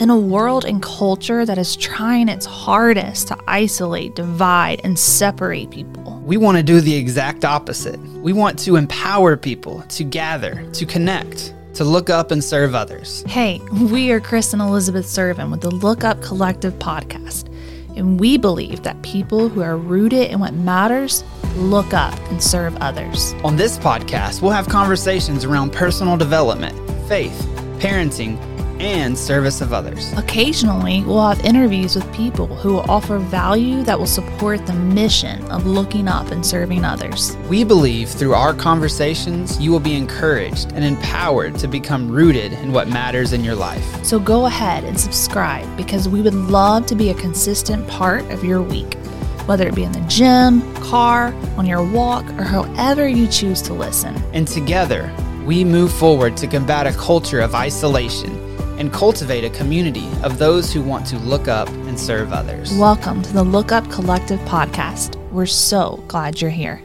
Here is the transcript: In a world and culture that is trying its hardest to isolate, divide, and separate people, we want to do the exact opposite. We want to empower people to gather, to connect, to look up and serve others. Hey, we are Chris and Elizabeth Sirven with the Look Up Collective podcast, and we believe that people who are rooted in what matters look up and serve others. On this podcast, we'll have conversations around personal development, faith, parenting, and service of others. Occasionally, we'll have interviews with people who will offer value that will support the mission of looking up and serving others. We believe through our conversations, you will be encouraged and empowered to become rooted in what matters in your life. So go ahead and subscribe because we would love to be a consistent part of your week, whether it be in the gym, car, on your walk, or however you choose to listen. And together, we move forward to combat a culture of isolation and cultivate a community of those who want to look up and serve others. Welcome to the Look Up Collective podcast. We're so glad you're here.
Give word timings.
In 0.00 0.08
a 0.08 0.18
world 0.18 0.64
and 0.64 0.82
culture 0.82 1.44
that 1.44 1.58
is 1.58 1.76
trying 1.76 2.30
its 2.30 2.46
hardest 2.46 3.28
to 3.28 3.36
isolate, 3.46 4.14
divide, 4.14 4.80
and 4.82 4.98
separate 4.98 5.70
people, 5.70 6.22
we 6.24 6.38
want 6.38 6.56
to 6.56 6.62
do 6.62 6.80
the 6.80 6.96
exact 6.96 7.44
opposite. 7.44 8.00
We 8.14 8.32
want 8.32 8.58
to 8.60 8.76
empower 8.76 9.36
people 9.36 9.82
to 9.82 10.02
gather, 10.02 10.66
to 10.72 10.86
connect, 10.86 11.52
to 11.74 11.84
look 11.84 12.08
up 12.08 12.30
and 12.30 12.42
serve 12.42 12.74
others. 12.74 13.22
Hey, 13.26 13.60
we 13.90 14.10
are 14.10 14.20
Chris 14.20 14.54
and 14.54 14.62
Elizabeth 14.62 15.04
Sirven 15.04 15.50
with 15.50 15.60
the 15.60 15.70
Look 15.70 16.02
Up 16.02 16.22
Collective 16.22 16.72
podcast, 16.78 17.54
and 17.94 18.18
we 18.18 18.38
believe 18.38 18.82
that 18.84 19.02
people 19.02 19.50
who 19.50 19.60
are 19.60 19.76
rooted 19.76 20.30
in 20.30 20.40
what 20.40 20.54
matters 20.54 21.24
look 21.56 21.92
up 21.92 22.18
and 22.30 22.42
serve 22.42 22.74
others. 22.78 23.34
On 23.44 23.54
this 23.54 23.76
podcast, 23.76 24.40
we'll 24.40 24.50
have 24.52 24.66
conversations 24.66 25.44
around 25.44 25.74
personal 25.74 26.16
development, 26.16 26.74
faith, 27.06 27.38
parenting, 27.80 28.38
and 28.80 29.16
service 29.16 29.60
of 29.60 29.72
others. 29.74 30.12
Occasionally, 30.14 31.04
we'll 31.04 31.28
have 31.28 31.44
interviews 31.44 31.94
with 31.94 32.10
people 32.14 32.46
who 32.46 32.72
will 32.72 32.90
offer 32.90 33.18
value 33.18 33.82
that 33.82 33.98
will 33.98 34.06
support 34.06 34.66
the 34.66 34.72
mission 34.72 35.42
of 35.50 35.66
looking 35.66 36.08
up 36.08 36.30
and 36.30 36.44
serving 36.44 36.84
others. 36.84 37.36
We 37.48 37.62
believe 37.62 38.08
through 38.08 38.32
our 38.32 38.54
conversations, 38.54 39.60
you 39.60 39.70
will 39.70 39.80
be 39.80 39.94
encouraged 39.94 40.72
and 40.72 40.82
empowered 40.82 41.58
to 41.58 41.68
become 41.68 42.10
rooted 42.10 42.54
in 42.54 42.72
what 42.72 42.88
matters 42.88 43.34
in 43.34 43.44
your 43.44 43.54
life. 43.54 44.04
So 44.04 44.18
go 44.18 44.46
ahead 44.46 44.84
and 44.84 44.98
subscribe 44.98 45.76
because 45.76 46.08
we 46.08 46.22
would 46.22 46.34
love 46.34 46.86
to 46.86 46.94
be 46.94 47.10
a 47.10 47.14
consistent 47.14 47.86
part 47.86 48.24
of 48.30 48.42
your 48.42 48.62
week, 48.62 48.94
whether 49.44 49.68
it 49.68 49.74
be 49.74 49.84
in 49.84 49.92
the 49.92 50.00
gym, 50.08 50.62
car, 50.76 51.34
on 51.58 51.66
your 51.66 51.84
walk, 51.84 52.24
or 52.38 52.44
however 52.44 53.06
you 53.06 53.26
choose 53.26 53.60
to 53.62 53.74
listen. 53.74 54.16
And 54.32 54.48
together, 54.48 55.14
we 55.44 55.64
move 55.64 55.92
forward 55.92 56.36
to 56.38 56.46
combat 56.46 56.86
a 56.86 56.92
culture 56.92 57.40
of 57.40 57.54
isolation 57.54 58.49
and 58.80 58.90
cultivate 58.92 59.44
a 59.44 59.50
community 59.50 60.08
of 60.22 60.38
those 60.38 60.72
who 60.72 60.82
want 60.82 61.06
to 61.06 61.18
look 61.18 61.48
up 61.48 61.68
and 61.68 62.00
serve 62.00 62.32
others. 62.32 62.72
Welcome 62.78 63.22
to 63.22 63.32
the 63.32 63.44
Look 63.44 63.72
Up 63.72 63.88
Collective 63.90 64.40
podcast. 64.40 65.16
We're 65.30 65.44
so 65.44 66.02
glad 66.08 66.40
you're 66.40 66.50
here. 66.50 66.82